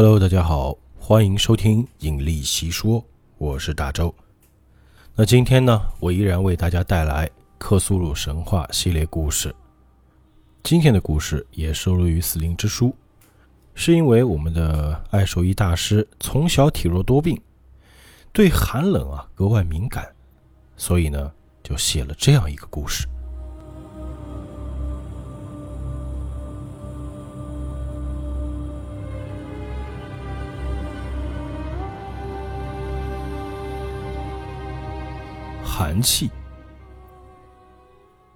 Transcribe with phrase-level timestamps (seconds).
[0.00, 3.02] Hello，大家好，欢迎收听《引力习说》，
[3.36, 4.14] 我是大周。
[5.16, 7.28] 那今天呢，我依然为大家带来
[7.58, 9.52] 克苏鲁神话系列故事。
[10.62, 12.90] 今天的故事也收录于《死灵之书》，
[13.74, 17.36] 是因为我们的爱兽医大师从小体弱多病，
[18.32, 20.08] 对寒冷啊格外敏感，
[20.76, 21.32] 所以呢，
[21.64, 23.04] 就写了这样一个故事。
[35.78, 36.28] 寒气。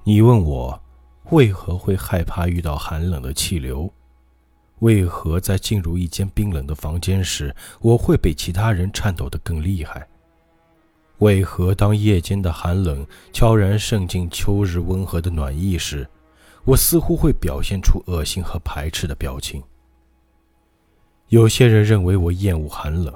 [0.05, 0.81] 你问我
[1.33, 3.93] 为何会害怕遇到寒冷的气流？
[4.79, 10.07] 为何在进入一间冰冷的房间时，我会比其他人颤抖得更厉害？
[11.19, 16.09] 为何当夜间的寒冷悄然渗进秋日温和的暖意时，
[16.63, 19.61] 我似乎会表现出恶心和排斥的表情？
[21.27, 23.13] 有些人认为我厌恶寒冷。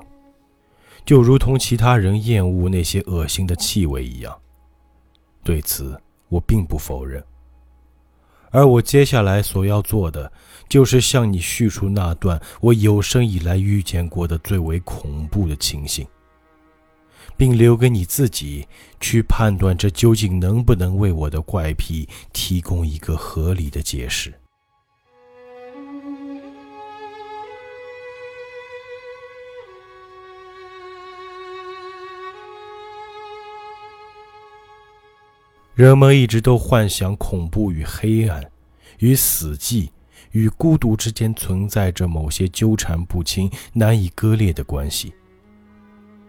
[1.06, 4.36] 就如同其他人厌恶那些恶心的气味一样，
[5.44, 7.24] 对此我并不否认。
[8.50, 10.30] 而我接下来所要做的，
[10.68, 16.04] 就是向你叙述那段我有生以来遇见过的最为恐怖的情形，
[17.36, 18.66] 并留给你自己
[18.98, 24.34] 去判断这究竟能不能为我的怪癖提供一个合理的解释。
[35.76, 38.42] 人们一直都幻想恐怖与黑暗、
[39.00, 39.90] 与死寂、
[40.30, 45.12] 与孤独之间存在着某些纠缠不清、难以割裂的关系，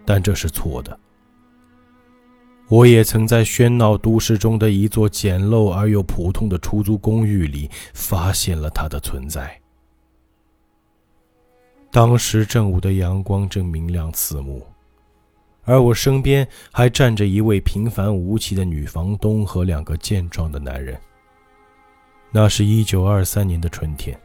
[0.04, 1.00] 但这是错的。
[2.68, 9.58] 我也曾在喧闹都市中的一座简陋而又普通的出租公寓里发现了它的存在。
[11.90, 14.62] 当时正午的阳光正明亮刺目。
[15.68, 20.98] 而我身边还站着一位平凡无奇的女房东和两个健壮的男人。
[22.32, 24.18] 那是一九二三年的春天。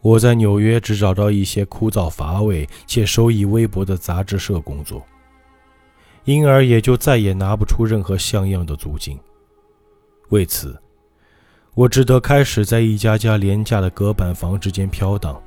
[0.00, 5.06] 我在纽约只找到一些枯燥乏味且收益微薄的杂志社工作，
[6.24, 9.16] 因而也就再也拿不出任何像样的租金。
[10.30, 10.76] 为此，
[11.74, 15.40] 我只得开始在一家家廉价的隔板房之间飘荡。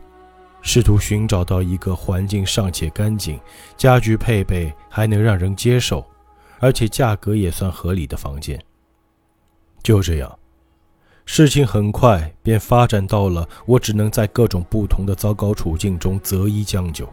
[0.66, 3.40] 试图寻找到一个环境尚且干净、
[3.78, 6.04] 家具配备还能让人接受，
[6.60, 8.60] 而且价格也算合理的房间。
[9.84, 10.40] 就这样，
[11.26, 17.08] 事情很快便发展到了我只能在各种不同的糟糕处境中择一将就。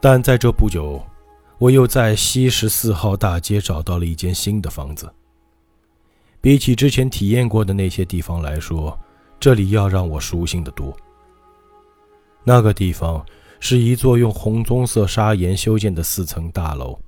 [0.00, 1.04] 但在这不久，
[1.58, 5.12] 我又在西十四号大街找到了一间新的房子。
[6.40, 8.96] 比起之前体验过的那些地方来说，
[9.40, 10.96] 这里要让我舒心的多。
[12.44, 13.24] 那个地方
[13.60, 16.98] 是一座用红棕色砂岩修建的四层大楼，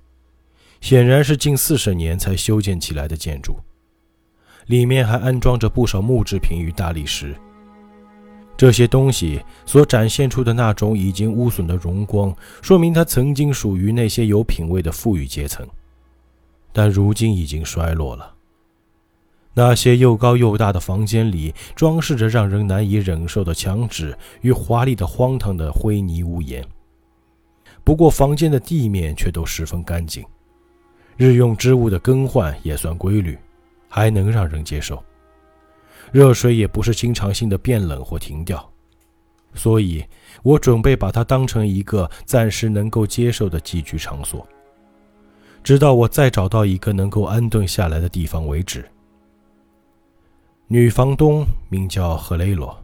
[0.81, 3.57] 显然是近四十年才修建起来的建筑。
[4.67, 7.35] 里面还安装着不少木制品与大理石。
[8.57, 15.67] 这些东西所展现出的那种已经污损的荣光，说明它曾经属于那些有品位的富裕阶层，
[16.73, 18.32] 但如今已经衰落了。
[19.55, 26.65] 那些又高又大的房间里，装饰着让人难以忍受的墙纸与华丽的、荒唐的灰泥屋檐。
[27.85, 30.25] 不过，房间的地面却都十分干净，
[31.17, 33.37] 日用之物的更换也算规律，
[33.89, 35.03] 还能让人接受。
[36.11, 38.67] 热水也不是经常性的变冷或停掉，
[39.55, 40.05] 所以
[40.43, 44.47] 我准备把它当成一个暂时能够接受的寄居场所，
[45.63, 48.85] 直到我再找到一个能够安顿下来的地方为止。
[50.73, 52.75] 女房东名叫赫雷罗，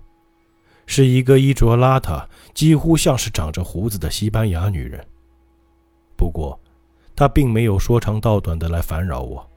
[0.84, 2.22] 是一个衣着邋遢、
[2.52, 5.02] 几乎像是长着胡子的西班牙女人。
[6.14, 6.60] 不过，
[7.16, 9.48] 她并没有说长道短的来烦扰我，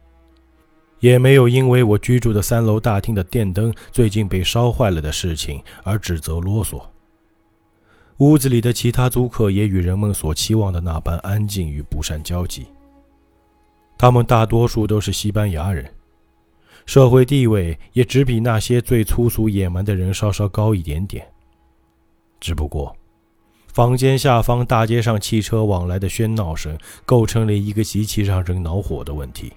[1.02, 6.82] 也没有因为我居住的三楼大厅的电灯最近被烧坏了的事情而指责啰嗦。
[8.20, 12.68] 屋子里的其他租客也与人们所期望的那般安静与不善交际。
[13.98, 15.86] 他们大多数都是西班牙人。
[16.86, 21.28] 社会地位也只比那些最粗俗野蛮的人稍稍高一点点。
[22.40, 22.96] 只不过，
[23.68, 29.54] 房间下方大街上汽车往来的喧闹声，构成了一个极其让人恼火的问题。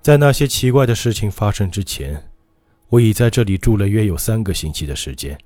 [0.00, 2.30] 在那些奇怪的事情发生之前，
[2.88, 5.38] 我已在这里住了约有三个星期的时间。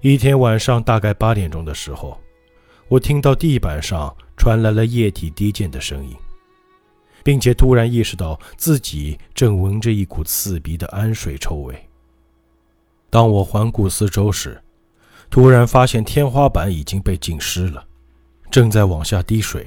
[0.00, 2.18] 一天晚上大概八点钟的时候，
[2.88, 6.14] 我听到地板上传来了液体滴溅的声音。
[7.22, 11.74] 并且突然意识到自己正闻着一股刺鼻的氨水臭味。
[13.10, 14.60] 当我环顾四周时，
[15.30, 17.84] 突然发现天花板已经被浸湿了，
[18.50, 19.66] 正在往下滴水。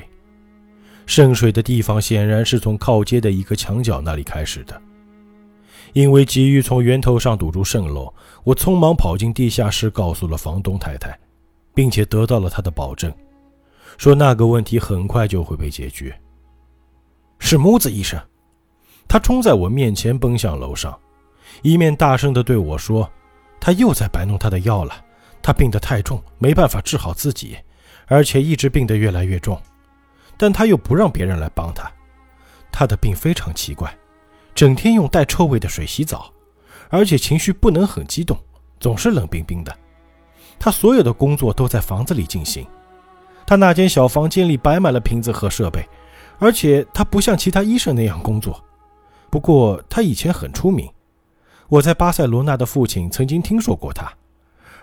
[1.08, 4.80] 渗水的地方显然是从靠街的一个墙角那里开始的。
[5.94, 8.14] 因为急于从源头上堵住渗漏，
[8.46, 11.20] 我匆忙跑进地下室，告诉了房东太太，
[11.74, 13.12] 并且得到了她的保证，
[13.98, 16.18] 说那个问题很快就会被解决。
[17.44, 18.18] 是木子医生，
[19.08, 20.98] 他冲在我面前奔向楼上，
[21.64, 23.10] 一面大声地对我说
[23.60, 24.94] ：“他又在摆弄他的药了。
[25.42, 27.58] 他病得太重，没办法治好自己，
[28.06, 29.60] 而且一直病得越来越重。
[30.38, 31.92] 但他又不让别人来帮他。
[32.72, 33.94] 他的病非常奇怪，
[34.54, 36.32] 整天用带臭味的水洗澡，
[36.90, 38.38] 而且情绪不能很激动，
[38.80, 39.76] 总是冷冰冰的。
[40.60, 42.66] 他所有的工作都在房子里进行，
[43.48, 45.84] 他那间小房间里摆满了瓶子和设备。”
[46.42, 48.60] 而且他不像其他医生那样工作，
[49.30, 50.92] 不过他以前很出名。
[51.70, 54.12] 我在巴塞罗那的父亲曾经听说过他，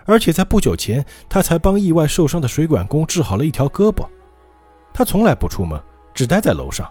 [0.05, 4.07] 而且在不久前，他才帮意外受伤的水管工治好了一条胳膊。
[4.93, 5.77] 他从来不出门，
[6.13, 6.89] 只待在楼上。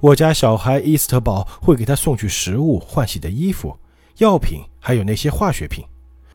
[0.00, 3.76] 我家小孩伊斯特堡会给他送去食物、换洗的衣服、
[4.16, 5.84] 药品，还有那些化学品。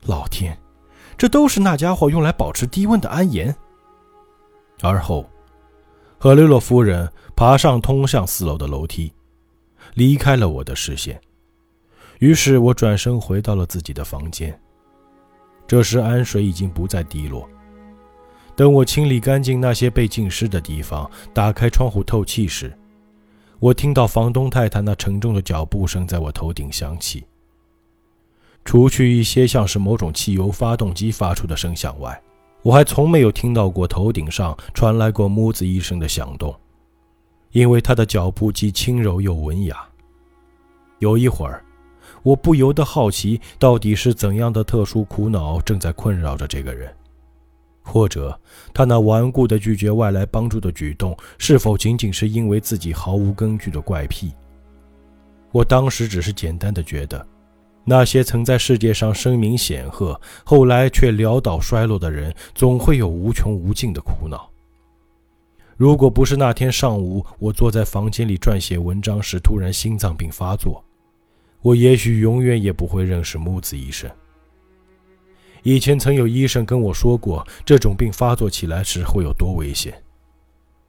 [0.05, 0.55] 老天，
[1.17, 3.53] 这都是那家伙用来保持低温的安盐。
[4.83, 5.27] 而后。
[6.19, 9.13] 赫雷洛夫人爬上通向四楼的楼梯，
[9.93, 11.21] 离开了我的视线。
[12.17, 14.59] 于是我转身回到了自己的房间。
[15.67, 17.47] 这时，氨水已经不再滴落。
[18.55, 22.75] 等我清理干净那些被浸湿的地方，打开窗户透气时，
[23.59, 27.23] 我听到房东太太那沉重的脚步声在我头顶响起。
[28.65, 32.19] 除去一些像是某种汽油发动机发出的声响外，
[32.63, 36.59] 我还从没有听到过头顶上传来过木子一声的响动，
[37.57, 39.83] 因为他的脚步既轻柔又文雅。
[40.99, 41.65] 有一会儿，
[42.21, 46.93] 我不由得好奇，到底是怎样的特殊苦恼正在困扰着这个人，
[47.81, 48.39] 或者
[48.75, 54.31] 他那顽固的拒绝外来帮助的举动，是否仅仅是因为自己毫无根据的怪癖？
[55.51, 57.25] 我当时只是简单的觉得。
[57.83, 64.47] 那些曾在世界上声名显赫，后来却潦倒衰落的人，总会有无穷无尽的苦恼。
[65.77, 70.83] 如果不是那天上午我坐在房间里撰写文章时突然心脏病发作，
[71.61, 74.09] 我也许永远也不会认识木子医生。
[75.61, 79.93] 以前曾有医生跟我说过，这种病发作起来时会有多危险，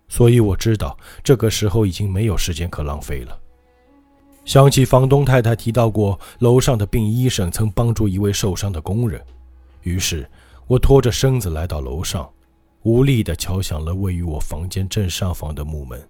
[0.09, 3.39] 所以我知道这个时候已经没有时间可浪费了。
[4.47, 9.21] 想起房东太太提到过，楼上的病医生曾帮助一位受伤的工人，
[9.83, 10.27] 于是
[10.67, 12.27] 我拖着身子来到楼上，
[12.89, 16.03] 无力地敲响了位于我房间正上方的木门。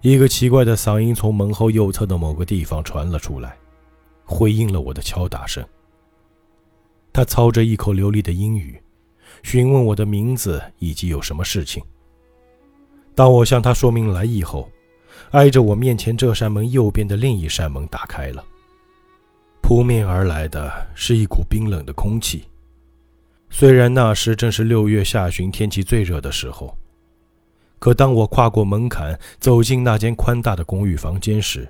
[0.00, 3.54] 一个奇怪的嗓音从门后右侧的某个地方传了出来，
[4.24, 5.62] 回应了我的敲打声。
[7.12, 8.80] 他操着一口流利的英语，
[9.42, 11.84] 询问我的名字以及有什么事情。
[13.14, 14.66] 当我向他说明来意后，
[15.32, 18.42] 挨着我面前这扇门右边的另一扇门打开了，
[19.60, 22.47] 扑面而来的是一股冰冷的空气。
[23.50, 26.76] 虽然那时正是六月下旬，天气最热的时候，
[27.78, 31.68] 可当我跨过门槛走进那间宽大的公寓房间时，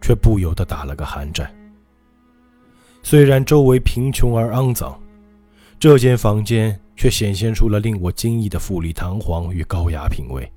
[0.00, 1.52] 却不由得打了个寒战。
[3.02, 5.00] 虽然周围贫穷而肮脏，
[5.80, 10.50] 这间房间却显现出了令我惊异的富丽堂皇与高雅品味。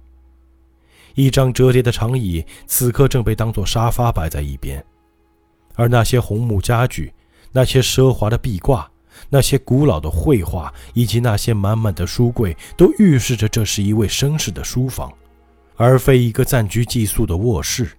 [1.15, 4.83] 一张折叠的长椅此刻正被当作沙发摆在一边，
[5.75, 7.13] 而那些红木家具、
[7.51, 8.89] 那些奢华的壁挂、
[9.27, 15.11] 那些古老的绘画以及那些满满的书柜，都预示着这是一位绅士的书房，
[15.75, 17.89] 而非一个暂居寄宿的卧室。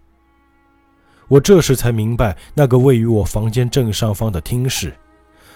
[1.28, 4.96] 我这时才明白，那个位于我房间正上方的厅室，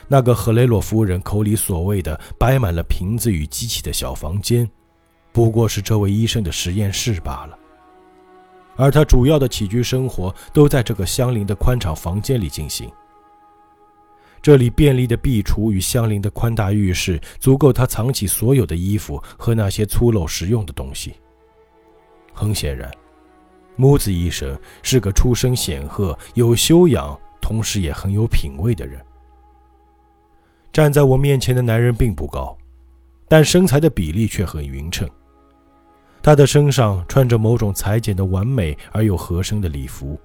[0.06, 4.68] 那个赫雷洛夫人口里所谓的摆满了瓶子与机器的小房间。
[5.32, 7.58] 不过是这位医生的实验室罢了，
[8.76, 12.88] 而他主要的起居生活都在这个相邻的宽敞房间里进行。
[14.44, 21.14] 这里便利的壁橱与相邻的宽大浴室，足够他藏起所有的衣服和那些粗陋实用的东西。
[22.34, 22.92] 很显然，
[23.74, 29.00] 木子医生是个出身显赫、有修养，同时也很有品味的人。
[30.70, 32.54] 站在我面前的男人并不高，
[33.26, 35.08] 但身材的比例却很匀称。
[36.22, 40.20] 他的身上穿着某种裁剪的完美而又合身的礼服，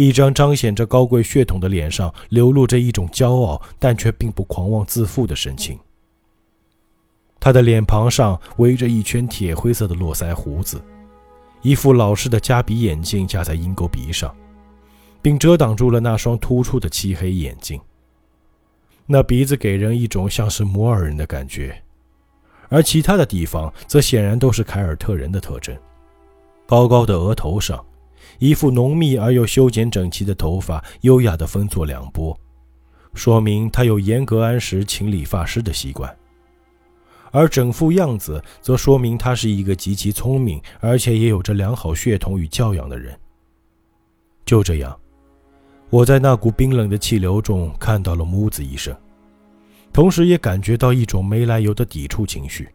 [0.00, 5.78] 一张彰显着高贵血统的脸上流露着一种骄傲但却并不狂妄自负的神情。
[7.38, 10.82] 他的脸庞上围着一圈铁灰色的络腮胡子，
[11.60, 14.34] 一副老式的夹鼻眼镜架在鹰钩鼻上，
[15.20, 17.78] 并遮挡住了那双突出的漆黑眼睛。
[19.04, 21.78] 那鼻子给人一种像是摩尔人的感觉，
[22.70, 25.76] 而其他的地方则显然都是凯尔特人的特征。
[26.66, 27.84] 高高的额头上，
[28.40, 32.34] 一副浓密而又修剪整齐的头发，优雅地分作两拨，
[33.12, 36.16] 说明他有严格按时请理发师的习惯。
[37.32, 43.14] 而整副样子则说明他是一个极其聪明，而且也有着良好血统与教养的人。
[44.46, 44.98] 就这样，
[45.90, 48.96] 我在那股冰冷的气流中看到了木子医生，
[49.92, 52.66] 同时也感觉到一种没来由的抵触情绪。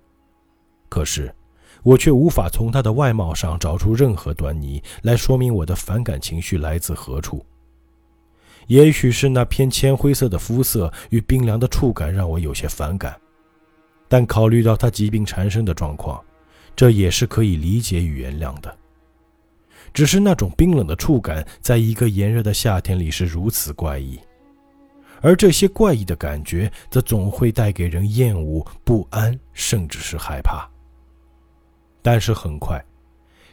[0.90, 1.34] 可是。
[1.86, 7.46] 我却无法从他的外貌上找出任何端倪来说明我的反感情绪来自何处。
[8.66, 13.16] 也许是那偏铅灰色的肤色与冰凉的触感让我有些反感，
[14.08, 16.20] 但考虑到他疾病缠身的状况，
[16.76, 18.76] 这也是可以理解与原谅的。
[19.94, 24.20] 只是那种冰冷的触感，在一个炎热的夏天里是如此怪异，
[25.22, 30.68] 而这些怪异的感觉则总会带给人厌恶、不安，甚至是害怕。
[32.06, 32.80] 但是很快，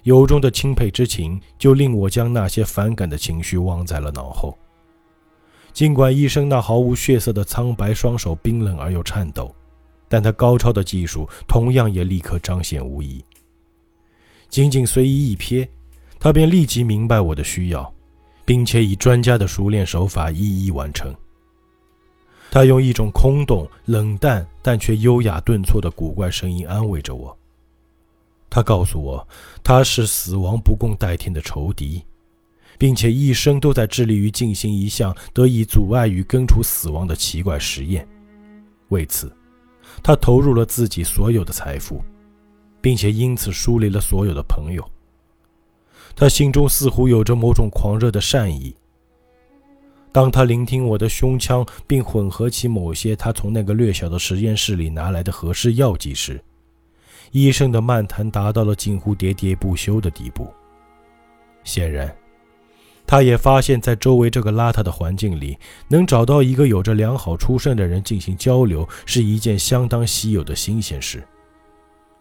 [0.03, 4.55] 由衷的钦佩之情就令我将那些反感的情绪忘在了脑后。
[5.73, 9.55] 尽管医生那毫无血色的苍白双手冰冷而又颤抖，
[10.07, 13.25] 但他高超的技术同样也立刻彰显无疑。
[14.51, 15.67] 仅仅随意一瞥，
[16.21, 17.91] 他便立即明白我的需要，
[18.45, 21.11] 并且以专家的熟练手法一一完成。
[22.51, 27.35] 他用一种空洞、冷淡但却优雅顿挫的古怪声音安慰着我。
[28.55, 29.27] 他告诉我，
[29.65, 32.05] 他是死亡不共戴天的仇敌，
[32.77, 38.07] 并且一生都在致力于进行一项得以阻碍与根除死亡的奇怪实验。
[38.91, 39.35] 为此，
[40.03, 42.05] 他投入了自己所有的财富，
[42.83, 44.87] 并且因此疏离了所有的朋友。
[46.15, 48.77] 他心中似乎有着某种狂热的善意。
[50.13, 56.39] 当他聆听我的胸腔，并混合起某些他从那个略小的实验室里拿来的合适药剂时，
[57.33, 60.53] 医生的漫谈达到了近乎喋喋不休的地步。
[61.65, 62.15] 显然，
[63.07, 65.59] 他也发现，在周围这个邋遢的环境里，
[65.89, 71.27] 能找到一个有着良好出身的人进行交流，是一件相当稀有的新鲜事。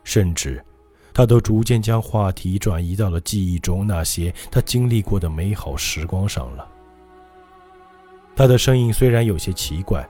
[0.03, 0.63] 甚至，
[1.13, 6.67] 他都逐渐将话题转移到了记忆中那些他经历过的美好时光上了。
[8.33, 10.07] 他的声音虽然有些奇怪，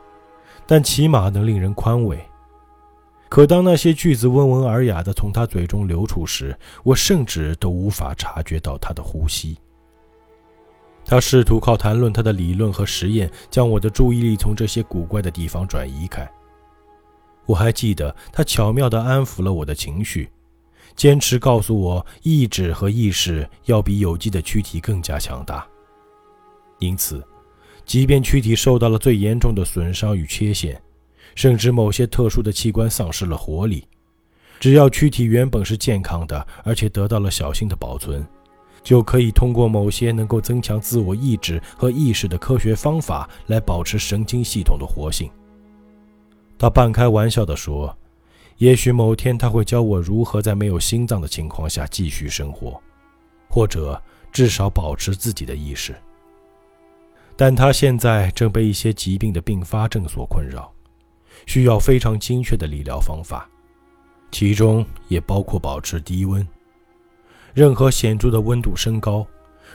[0.67, 2.23] 但起码能令人宽慰。
[3.31, 9.57] 可当那些句子温文尔雅地从他嘴中流出时，我甚至都无法察觉到他的呼吸。
[11.05, 16.29] 他试图靠谈论他的理论和实验，将我的注意力从这些古怪的地方转移开。
[17.45, 20.29] 我还记得，他巧妙地安抚了我的情绪，
[20.97, 25.65] 坚持告诉我，意志和意识要比有机的躯体更加强大。
[26.79, 27.25] 因此，
[27.85, 30.81] 即便躯体受到了最严重的损伤与缺陷，
[31.35, 33.87] 甚至某些特殊的器官丧失了活力，
[34.59, 38.25] 只要躯体原本是健康的，而且得到了小心的保存，
[38.83, 45.29] 就可以通过某些能够增强自我意志和意识的科学方法来保持神经系统的活性。
[46.57, 47.95] 他半开玩笑地说
[48.57, 52.79] ：“也许某天他会教我如何在没有心脏的情况下继续生活，
[53.49, 53.99] 或者
[54.31, 55.95] 至少保持自己的意识。”
[57.35, 60.71] 但他现在正被一些疾病的并发症所困扰。
[61.45, 63.49] 需要非常精确的理疗方法，
[64.31, 66.45] 其中也包括保持低温。
[67.53, 69.25] 任何显著的温度升高，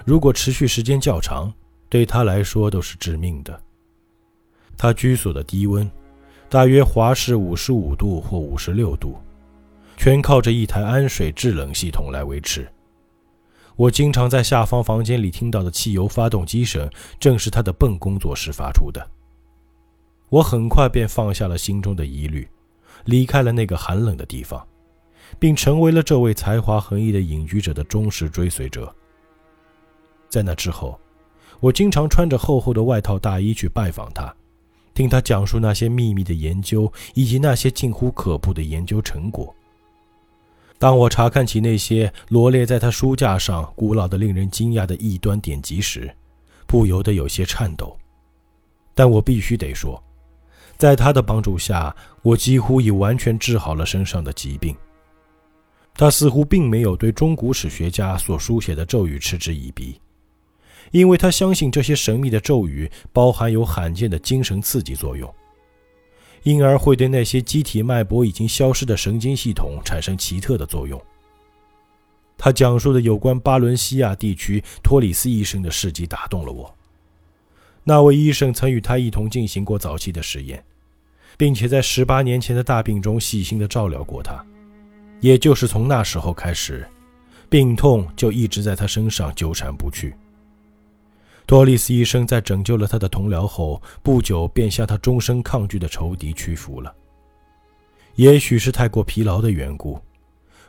[0.05, 1.53] 如果持续时间较长，
[1.89, 3.61] 对他来说都是致命的。
[4.77, 5.91] 他居所的低温
[6.49, 9.19] 大约华氏五十五度或五十六度，
[9.97, 12.67] 全靠着一台氨水制冷系统来维持。
[13.75, 16.89] 我经常在下方房间里听到的汽油发动机声，
[17.21, 19.07] 正是他的笨工作时发出的。
[20.29, 22.49] 我很快便放下了心中的疑虑，
[23.05, 24.67] 离开了那个寒冷的地方，
[25.39, 28.93] 并成为了这位才华横溢的隐居者的忠实追随者。
[30.29, 30.99] 在那之后，
[31.61, 34.35] 我经常穿着厚厚的外套大衣去拜访他，
[34.95, 39.55] 听他讲述那些秘密的研究以及那些近乎可怖的研究成果。
[40.79, 46.13] 当我查看起那些罗列在他书架上古老的、令人惊讶的异端典籍时，
[46.67, 47.97] 不由得有些颤抖。
[48.93, 50.03] 但我必须得说。
[50.77, 54.77] 在他的帮助下，我几乎已完全治好了身上的疾病。
[55.95, 59.99] 他似乎并没有对中古史学家所书写的咒语嗤之以鼻，
[60.91, 65.35] 因为他相信这些神秘的咒语包含有罕见的精神刺激作用，
[66.43, 71.01] 因而会对那些机体脉搏已经消失的神经系统产生奇特的作用。
[72.37, 76.71] 他讲述的有关巴伦西亚地区托里斯医生的事迹打动了我。
[77.89, 80.61] 那位医生曾与他一同进行过早期的实验，
[81.37, 84.45] 并且在十八年前的大病中细心的照料过他。
[85.21, 86.85] 也就是从那时候开始，
[87.49, 90.13] 病痛就一直在他身上纠缠不去。
[91.47, 96.93] 多丽丝医生在拯救了他的同僚后，不久便向他终生抗拒的仇敌屈服了。
[98.17, 100.01] 也许是太过疲劳的缘故，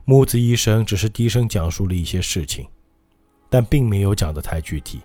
[0.05, 2.67] 木子医生只是低声讲述了一些事情，
[3.49, 5.01] 但并没有讲得太具体。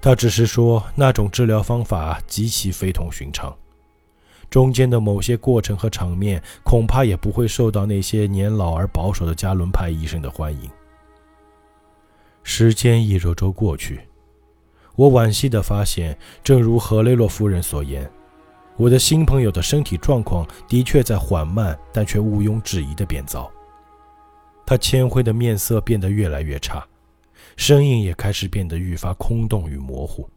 [0.00, 3.56] 他只是说那种治疗方法极其非同寻常，
[4.48, 10.70] 中间的某些过程和场面恐怕也不会受到那些年老而保守的加伦派医生的欢迎。
[12.44, 14.00] 时间一周周过去，
[14.94, 18.08] 我惋惜地发现，正如何雷洛夫人所言。
[18.76, 23.50] 我的新朋友的身体状况的确在缓慢，但却毋庸置疑的变糟。
[24.64, 26.86] 他铅灰的面色变得越来越差，
[27.56, 30.28] 声音也开始变得愈发空洞与模糊。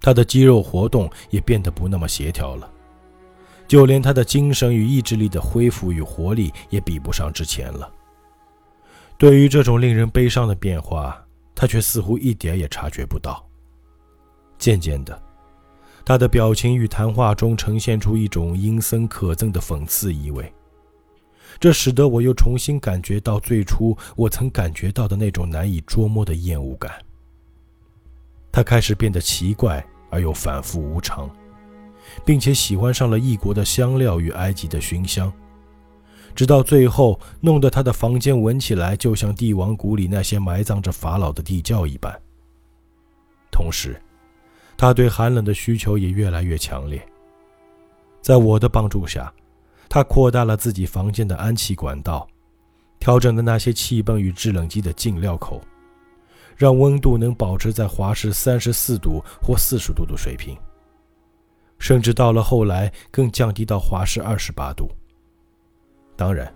[0.00, 2.70] 他的肌肉活动也变得不那么协调了，
[3.68, 7.92] 就连他的精神与意志力的恢复与活力也比不上之前了。
[9.18, 11.22] 对于这种令人悲伤的变化，
[11.54, 13.46] 他却似乎一点也察觉不到。
[14.56, 15.20] 渐渐的。
[16.02, 20.50] 他的表情与谈话中呈现出一种阴森可憎的讽刺意味，
[21.60, 26.90] 这使得我又重新感觉到最初我曾感觉到的那种难以捉摸的厌恶感。
[28.50, 31.30] 他开始变得奇怪而又反复无常，
[32.24, 35.30] 并且喜欢上了异国的香料与埃及的熏香，
[36.34, 42.10] 直到最后弄得他的房间闻起来就像帝王谷里那些埋葬着法老的地窖一般。
[43.52, 44.00] 同时，
[44.78, 47.06] 他对寒冷的需求也越来越强烈。
[48.22, 49.32] 在我的帮助下，
[49.92, 52.24] 他扩大了自己房间的氨气管道，
[53.00, 55.60] 调整了那些气泵与制冷机的进料口，
[56.56, 60.56] 让温度能保持在华氏三十四度或四十度的水平，
[61.80, 64.88] 甚至到了后来更降低到华氏二十八度。
[66.16, 66.54] 当然，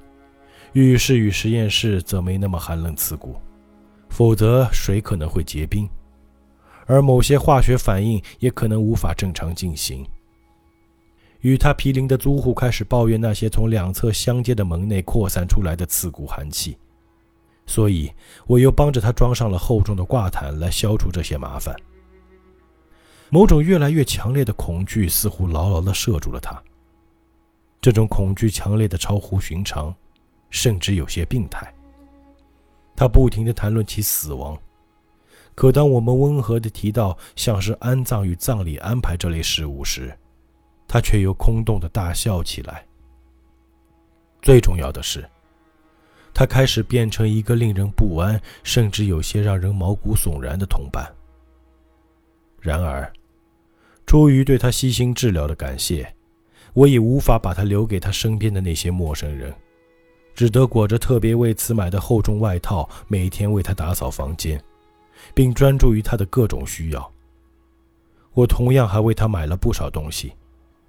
[0.72, 3.34] 浴室与实验室则没那么寒冷刺骨，
[4.10, 5.90] 否则水可能会结冰。
[6.86, 10.06] 而某些化学反应也可能无法正常进行。
[11.44, 16.74] 与他毗邻的租户开始抱怨那些从两侧相接的门内扩散出来的刺骨寒气，
[17.66, 18.10] 所以
[18.46, 21.76] 我又帮着他装上了厚重的挂毯来消除这些麻烦。
[23.28, 26.58] 某种越来越强烈的恐惧似乎牢牢地摄住了他。
[27.78, 29.94] 这种恐惧强烈的超乎寻常，
[30.48, 31.70] 甚至有些病态。
[32.96, 34.58] 他不停地谈论起死亡。
[35.54, 40.16] 可当我们温和地提到像是安葬与葬礼安排这类事物时，
[40.86, 42.84] 他却又空洞地大笑起来。
[44.42, 45.28] 最重要的是，
[46.32, 51.10] 他开始变成一个令人不安，甚至有些让人毛骨悚然的同伴。
[52.60, 53.12] 然而，
[54.06, 56.14] 出于对他悉心治疗的感谢，
[56.72, 59.54] 我已无法把他留给他身边的那些陌生人，
[60.34, 64.62] 只得裹着特别为此买的厚重外套，每天为他打扫房间。
[65.32, 67.12] 并专注于他的各种需要。
[68.32, 70.32] 我同样还为他买了不少东西，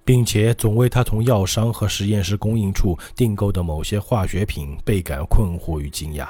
[0.06, 6.28] 并且总为他从药商和实验室供应处订购的某些化学品倍感困惑与惊讶。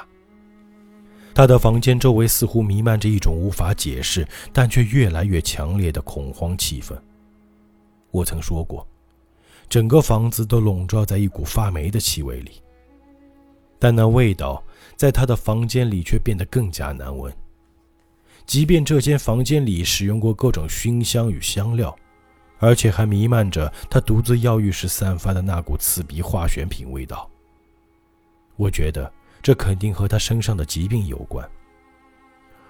[1.35, 6.97] 他的房间周围似乎弥漫着一种无法解释但却越来越强烈的恐慌气氛。
[8.11, 8.89] 我曾说过，
[9.69, 12.53] 整个房子都笼罩在一股发霉的气味里，
[13.79, 14.65] 但那味道
[14.97, 17.31] 在他的房间里却变得更加难闻。
[18.47, 21.95] 即便这间房间里使用过各种熏香与香料，
[22.59, 27.29] 而且还弥漫着他独自药浴时散发的那股刺鼻化学品味道，
[28.57, 31.47] 我觉得这肯定和他身上的疾病有关。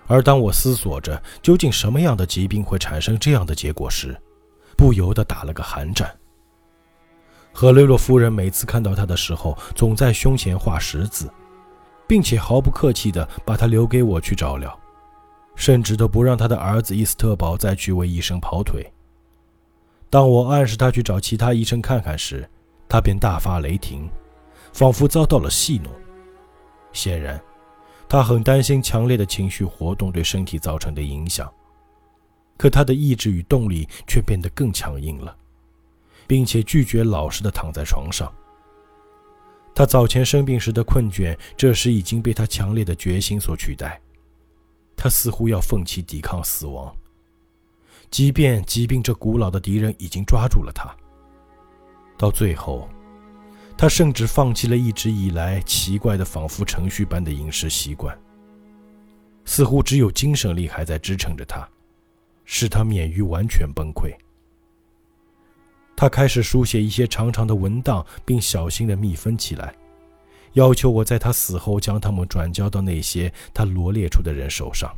[0.08, 4.16] 而当我思索着究竟什么样的疾病会产生这样的结果时，
[4.76, 6.14] 不由得打了个寒战。
[7.52, 11.30] 赫雷洛夫人每次看到他的时候，总在胸前画十字，
[12.06, 14.78] 并且毫不客气地把他留给我去照料。
[15.56, 18.86] 甚至都不让他的儿子伊斯特堡再去为医生跑腿。
[20.16, 22.48] 当我暗示他去找其他医生看看时，
[22.88, 24.08] 他便大发雷霆，
[24.72, 25.92] 仿佛遭到了戏弄。
[26.94, 27.38] 显然，
[28.08, 31.52] 他很担心强烈的情绪活动对身体造成的影响。
[32.56, 35.36] 可他的意志与动力却变得更强硬了，
[36.26, 38.32] 并且拒绝老实的躺在床上。
[39.74, 44.00] 他早前生病时的困倦，这时已经被他强烈的决心所取代。
[44.96, 46.96] 他似乎要奋起抵抗死亡，
[48.16, 50.88] 即便疾病这古老的敌人已经抓住了他。
[52.16, 52.88] 到最后，
[53.76, 58.18] 他甚至放弃了一直以来奇怪的、仿佛程序般的饮食习惯。
[59.44, 61.68] 似乎只有精神力还在支撑着他，
[62.46, 64.10] 使他免于完全崩溃。
[65.94, 69.74] 他开始书写一些长长的文档，并小心地密封起来，
[70.54, 74.90] 要求我在他死后将它们转交到那些他罗列出的人手上。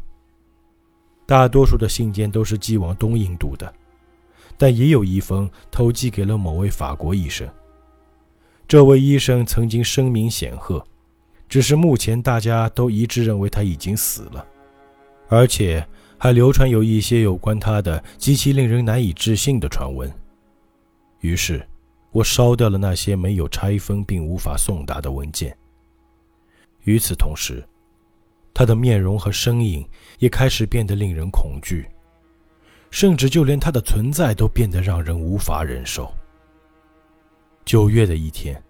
[1.29, 3.71] 大多数的信件都是寄往东印度的，
[4.57, 7.47] 但也有一封投寄给了某位法国医生。
[8.67, 10.83] 这位医生曾经声名显赫，
[11.47, 14.47] 只是目前大家都一致认为他已经死了，
[15.29, 15.87] 而且
[16.17, 20.11] 还流传有一些有关他的极其令人难以置信的传闻。
[21.21, 21.62] 于是，
[22.11, 25.55] 我烧掉了那些没有拆封并无法送达的文件。
[26.85, 27.62] 与此同时，
[28.53, 29.87] 他的面容和身影
[30.19, 31.89] 也开始变得令人恐惧，
[32.91, 36.13] 甚至就连他的存在都变得让人无法忍受。
[37.65, 38.61] 九月的一天，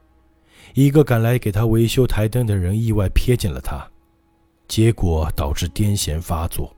[0.74, 3.88] 一个赶来给他维修台灯的人意外瞥见了他，
[4.66, 6.74] 结果导致癫痫发作。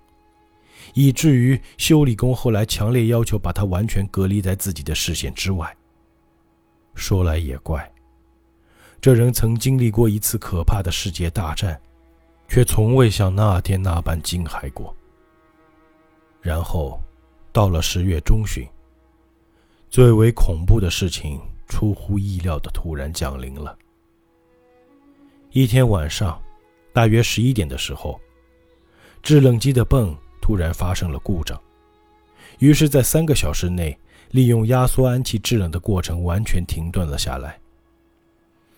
[0.95, 5.77] 以至于修理工后来强烈要求把他完全隔离在自己的视线之外。
[6.95, 7.91] 说来也怪，
[9.01, 11.81] 这人曾经历过一次可怕的世界大战，
[12.51, 14.95] 却从未像那天那般惊骇过。
[16.43, 17.01] 然后，
[17.53, 18.69] 到了十月中旬，
[19.89, 23.79] 最为恐怖的事情出乎意料的突然降临了。
[25.53, 26.43] 一天晚上，
[26.93, 28.21] 大约十一点的时候，
[29.23, 30.15] 制冷机的泵。
[30.43, 31.61] 突然发生了故障，
[32.59, 33.97] 于是，在三个小时内，
[34.33, 37.57] 利用压缩氨气制冷的过程完全停顿了下来。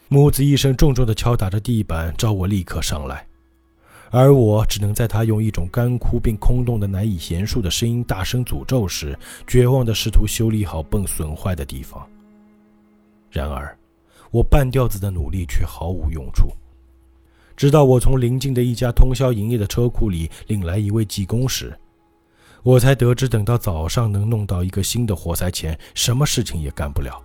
[0.09, 3.27] 母子一声重重地敲打着地板，召我立刻上来，
[4.15, 12.07] 而我只能在他用一种干枯并空洞的难以言述的声音大声诅咒时，绝望地试图修理好泵损坏的地方。
[13.31, 13.75] 然而，
[14.31, 16.53] 我半吊子的努力却毫无用处。
[17.57, 21.75] 直到我从邻近的一家通宵营业的车库里领来一位技工时，
[22.63, 27.19] 我才得知，等到早上能弄到一个新的活塞前，什么事情也干不了。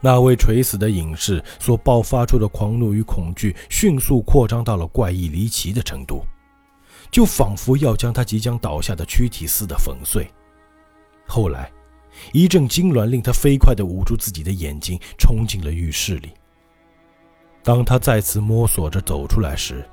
[0.00, 6.24] 那位垂死的隐士所爆发出的狂怒与恐惧，迅速扩张到了怪异离奇的程度，
[7.10, 10.26] 就仿佛要将他即将倒下的躯体撕得粉碎。
[11.26, 11.70] 后来，
[12.32, 16.30] 一阵痉挛令他飞快地捂住自己的眼睛，冲进了浴室里。
[17.62, 19.86] 当他再次摸索着走出来时，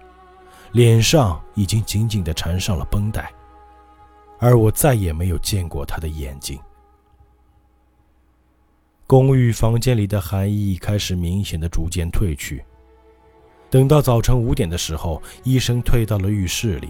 [0.72, 3.30] 脸上已经紧紧地缠上了绷带，
[4.40, 6.58] 而我再也没有见过他的眼睛。
[9.10, 12.62] 公寓房间里的寒意开始明显的逐渐褪去。
[13.70, 16.90] 等到早晨五点的时候，医生退到了浴室里，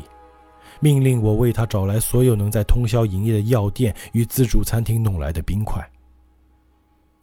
[0.80, 5.88] 命令我为他找来所有能在通宵营业的药店与自助餐厅弄来的冰块。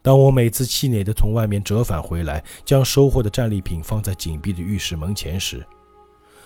[0.01, 5.67] 当我每次气馁地从外面折返回来，将收获的战利品放在紧闭的浴室门前时，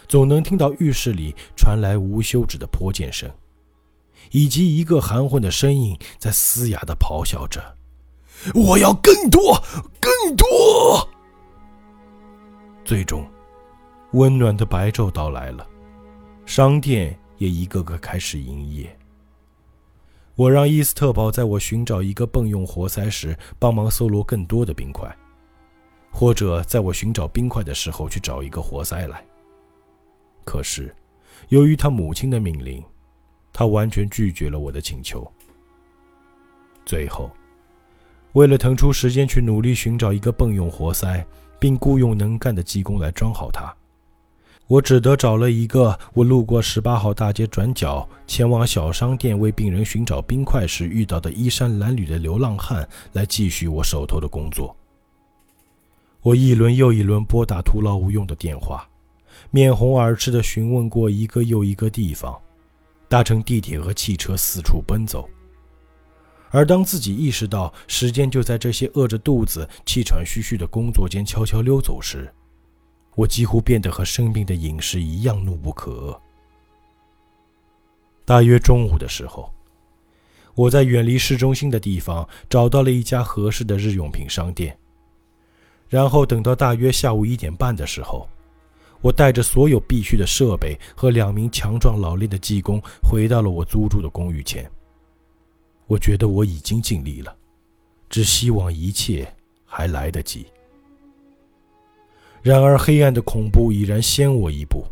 [0.06, 3.30] 总能听到浴室里传来无休止的泼溅声，
[4.30, 7.60] 以及一个含混的声音在嘶哑地咆哮着
[8.54, 9.62] ：“我要更多，
[10.00, 10.46] 更多！”
[12.84, 13.28] 最终，
[14.12, 15.66] 温暖的白昼到来了，
[16.46, 18.94] 商店也一个个开始营业。
[20.34, 25.14] 我让伊斯特堡在我寻找一个泵用活塞时帮忙搜罗更多的冰块，
[26.10, 29.24] 或者在我寻找冰块的时候去找一个活塞来。
[30.44, 30.94] 可是，
[31.48, 32.82] 由于他母亲的命令，
[33.52, 35.30] 他完全拒绝了我的请求。
[36.86, 37.30] 最后，
[38.32, 41.26] 为了腾出时间去努力寻找一个泵用活塞，
[41.58, 43.74] 并雇佣能干的技工来装好它。
[44.66, 54.76] 我只得找了一个我路过十八号大街转角，前往小商店为病人寻找冰块时遇到的衣衫褴褛的流浪汉来继续我手头的工作。
[56.20, 58.86] 我一轮又一轮拨打徒劳无用的电话，
[59.50, 62.38] 面红耳赤地询问过一个又一个地方，
[63.08, 65.26] 搭乘地铁和汽车四处奔走。
[66.50, 72.32] 而当自己意识到时间就在这些饿着肚子、气喘吁吁的工作间悄悄溜走时，
[73.14, 76.18] 我几乎变得和生病的隐士一样怒不可遏。
[78.24, 79.52] 大约中午的时候，
[80.54, 84.76] 我在远离市中心的地方找到了一家合适的日用品商店。
[85.88, 88.28] 然后等到大约下午一点半的时候，
[89.00, 94.70] 我带着所有必需的设备和两名强壮老练的技工回到了我租住的公寓前。
[95.88, 97.34] 我觉得我已经尽力了，
[98.08, 99.26] 只希望一切
[99.64, 100.46] 还来得及。
[102.40, 104.84] 然而，黑暗的恐怖已然先我一步。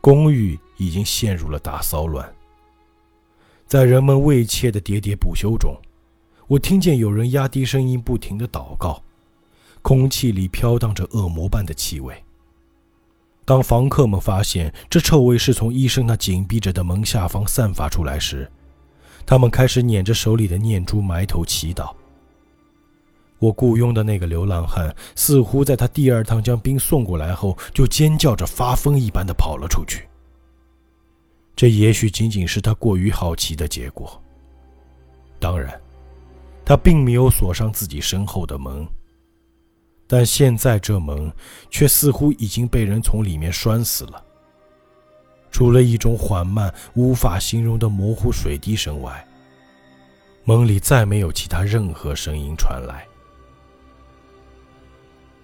[0.00, 2.32] 公寓已经陷入了大骚乱。
[3.66, 5.76] 在人们畏怯的喋喋不休中，
[6.46, 9.02] 我听见有人压低声音，不停的祷告。
[9.82, 12.22] 空气里飘荡着恶魔般的气味。
[13.44, 18.50] 当房客们发现这臭味是从医生那紧闭着的门下方散发出来时，
[19.26, 21.94] 他们开始捻着手里的念珠埋头祈祷。
[23.38, 30.08] 我雇佣的那个流浪汉似乎在他第二趟将兵送过来后，就尖叫着发疯一般的跑了出去。
[31.54, 34.20] 这也许仅仅是他过于好奇的结果。
[35.38, 35.80] 当然，
[36.64, 38.86] 他并没有锁上自己身后的门，
[40.08, 41.32] 但现在这门
[41.70, 44.24] 却似乎已经被人从里面拴死了。
[45.50, 49.24] 除了一种缓慢、无法形容的模糊水滴声外，
[50.44, 53.06] 门里再没有其他任何声音传来。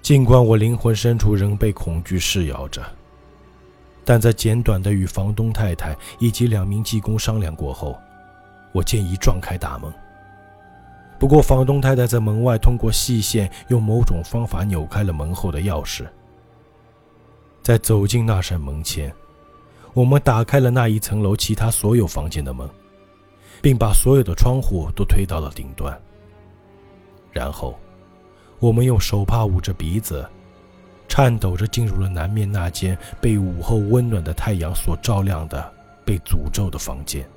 [0.02, 2.82] 尽管我灵魂深处仍被恐惧噬咬着，
[4.04, 7.98] 但在简短的与房东太太以及两名技工商量过后，
[8.72, 9.92] 我建议撞开大门。
[11.18, 16.04] 不过，房东太太在门外通过细线用某种方法扭开了门后的钥匙。
[17.62, 19.10] 在走进那扇门前，
[19.94, 22.68] 我们打开了那一层楼其他所有房间的门，
[23.62, 25.98] 并把所有的窗户都推到了顶端。
[27.32, 27.78] 然后。
[28.60, 30.26] 我们用手帕捂着鼻子，
[31.06, 37.28] 颤抖着进入了南面那间被午后温暖的太阳所照亮的被诅咒的房间。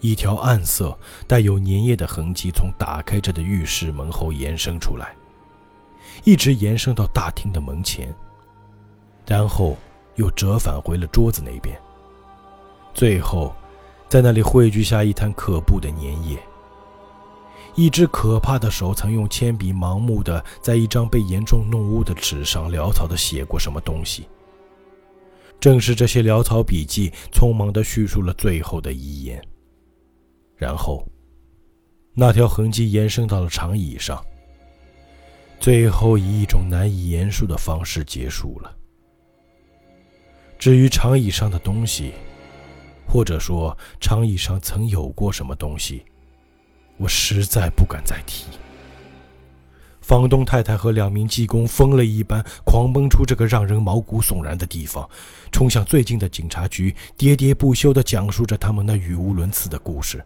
[0.00, 5.16] 一条暗色、带有粘液的痕迹从打开着的浴室门后延伸出来，
[6.22, 8.14] 一直延伸到大厅的门前，
[9.26, 9.76] 然后
[10.16, 11.76] 又折返回了桌子那边，
[12.92, 13.54] 最后
[14.08, 16.38] 在那里汇聚下一滩可怖的粘液。
[17.74, 24.28] 一只可怕的手曾用铅笔盲目的在一张被严重弄污的纸上潦草的写过什么东西。
[25.58, 29.42] 正是这些潦草笔记，匆忙的叙述了最后的遗言。
[30.54, 31.06] 然后，
[32.12, 34.22] 那条痕迹延伸到了长椅上，
[35.58, 38.76] 最后以一种难以言述的方式结束了。
[40.62, 42.12] 至于长椅上的东西，
[43.04, 46.04] 或者说长椅上曾有过什么东西。
[46.98, 48.46] 我实在不敢再提。
[50.02, 55.10] 房东太太和两名技工疯了一般狂奔出这个让人毛骨悚然的地方，
[55.50, 60.24] 冲向最近的警察局，喋喋不休地讲述着他们那语无伦次的故事。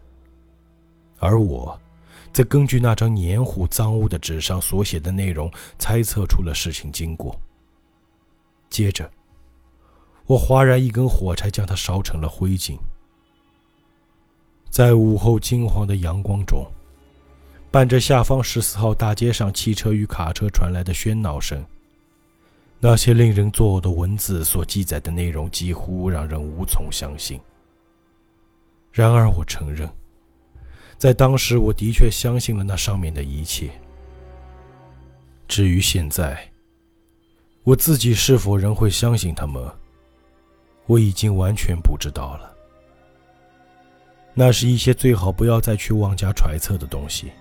[1.17, 1.81] 而我，
[2.31, 7.35] 则根据那张黏糊脏污的纸上所写的内容，猜测出了事情经过。
[8.69, 9.09] 接着，
[10.27, 12.77] 我划燃一根火柴，将它烧成了灰烬。
[14.69, 16.65] 在午后金黄的阳光中，
[17.71, 21.65] 伴着下方十四号大街上汽车与卡车传来的喧闹声，
[22.79, 27.39] 那些令人作呕的文字所记载的内容几乎让人无从相信。
[28.91, 29.89] 然而，我承认，
[30.97, 33.71] 在当时我的确相信了那上面的一切。
[35.47, 36.51] 至于现在，
[37.63, 39.63] 我自己是否仍会相信他们，
[40.87, 42.51] 我已经完全不知道了。
[44.33, 47.31] 那是一些最好不要再去妄加揣测的东西。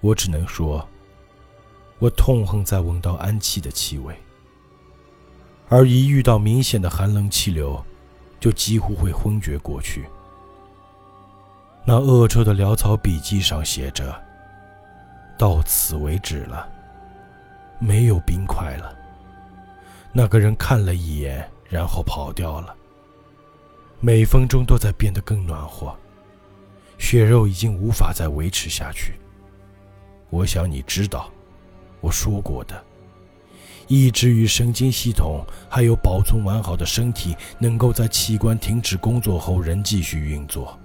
[0.00, 0.86] 我只能说，
[1.98, 4.14] 我痛恨在闻到氨气的气味，
[5.68, 7.80] 而一遇到明显的寒冷气流，
[8.40, 10.04] 就几乎会昏厥过去。
[11.84, 14.14] 那恶臭的潦草笔记上写着
[15.38, 16.68] ：“到此为止了，
[17.78, 18.94] 没有冰块了。”
[20.12, 22.76] 那个人看了一眼，然后跑掉了。
[23.98, 25.96] 每分钟都在变得更暖和，
[26.98, 29.14] 血肉已经无法再维持下去。
[30.28, 31.30] 我想你知道，
[32.02, 32.84] 我说过的，
[33.88, 40.78] 意志与神经系统还有保存完好的身体，能够在器官停止工作后仍继续运作。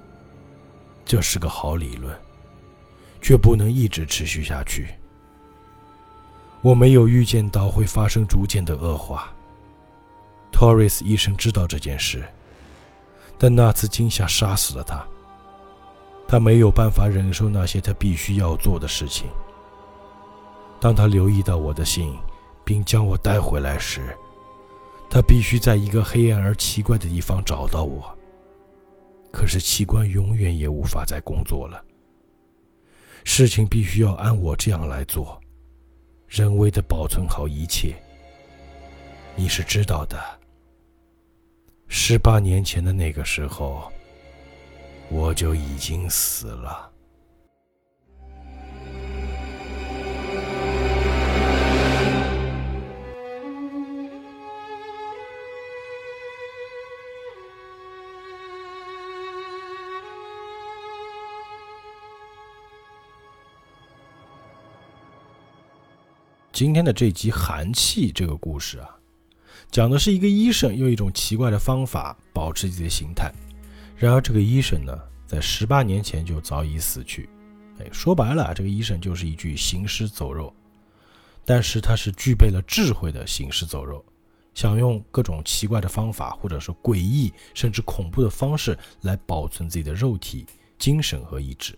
[1.03, 2.17] 这是个好理论，
[3.21, 4.87] 却不能一直持续下去。
[6.61, 9.33] 我没有预见到会发生逐渐的恶化。
[10.51, 12.23] 托瑞斯医生知道这件事。
[13.37, 15.05] 但那次惊吓杀死了他。
[16.27, 19.27] 他没有办法忍受那些他必须要做的事情。
[20.79, 22.17] 当他留意到我的信，
[22.65, 24.15] 并将我带回来时，
[25.09, 28.03] 他必须在一个黑暗而奇怪的地方找到我。
[29.31, 31.81] 可是器官永远也无法再工作了。
[33.23, 35.39] 事情必须要按我这样来做，
[36.27, 37.95] 人为的保存好一切。
[39.39, 40.19] 你是知道的。
[41.87, 43.91] 十八年前的那个时候，
[45.09, 46.91] 我就已经死了。
[66.51, 68.96] 今天的这集寒气这个故事啊，
[69.69, 73.31] 讲的是一个医生用一种奇怪的方法保持自己的形态。
[73.95, 77.29] 然而，这个医生呢，在十八年前就早已死去。
[77.79, 80.53] 哎，说白了，这个医生就是一具行尸走肉。
[81.45, 84.03] 但是他是具备了智慧的行尸走肉，
[84.53, 90.45] 想用各种奇怪的方法，或者是诡异甚至恐怖的方式来保存自己的肉体、
[90.77, 91.77] 精神和意志。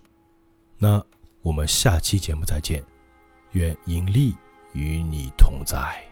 [0.77, 1.03] 那
[1.41, 2.83] 我们下期节目再见，
[3.51, 4.33] 愿引力
[4.73, 6.08] 与你同在。